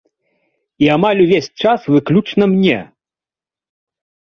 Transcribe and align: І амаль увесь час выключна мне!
І 0.85 0.89
амаль 0.95 1.21
увесь 1.25 1.51
час 1.65 1.79
выключна 1.97 2.43
мне! 2.57 2.79